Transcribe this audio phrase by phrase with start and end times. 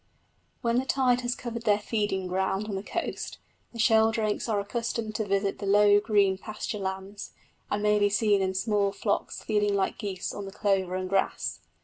[0.63, 3.37] When the tide has covered their feeding ground on the coast,
[3.71, 7.33] the sheldrakes are accustomed to visit the low green pasture lands,
[7.69, 11.59] and may be seen in small flocks feeding like geese on the clover and grass.